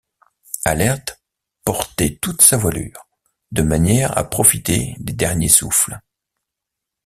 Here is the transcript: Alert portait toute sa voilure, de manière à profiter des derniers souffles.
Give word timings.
Alert 0.65 1.21
portait 1.63 2.15
toute 2.19 2.41
sa 2.41 2.57
voilure, 2.57 3.05
de 3.51 3.61
manière 3.61 4.17
à 4.17 4.27
profiter 4.27 4.95
des 4.97 5.13
derniers 5.13 5.47
souffles. 5.47 6.01